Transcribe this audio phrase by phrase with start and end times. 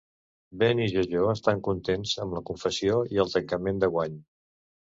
[0.61, 4.21] Ben i Jojo estan contents amb la confessió i el tancament de guany.